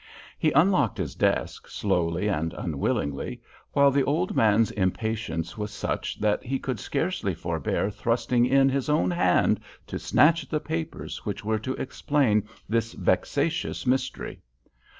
He 0.39 0.51
unlocked 0.53 0.97
his 0.97 1.13
desk, 1.13 1.67
slowly 1.67 2.27
and 2.27 2.53
unwillingly, 2.55 3.39
while 3.71 3.91
the 3.91 4.03
old 4.03 4.35
man's 4.35 4.71
impatience 4.71 5.59
was 5.59 5.69
such 5.69 6.19
that 6.19 6.41
he 6.43 6.57
could 6.57 6.79
scarcely 6.79 7.35
forbear 7.35 7.91
thrusting 7.91 8.47
in 8.47 8.67
his 8.67 8.89
own 8.89 9.11
hand 9.11 9.59
to 9.85 9.99
snatch 9.99 10.43
at 10.43 10.49
the 10.49 10.59
papers 10.59 11.23
which 11.23 11.45
were 11.45 11.59
to 11.59 11.75
explain 11.75 12.49
this 12.67 12.93
vexatious 12.93 13.85
mystery. 13.85 14.41